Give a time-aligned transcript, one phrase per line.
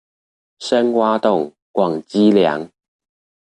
[0.57, 2.71] 深挖洞，廣積糧